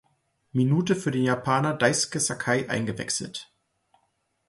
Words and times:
Minute 0.51 0.95
für 0.95 1.11
den 1.11 1.23
Japaner 1.23 1.75
Daisuke 1.75 2.19
Sakai 2.19 2.67
eingewechselt. 2.67 3.53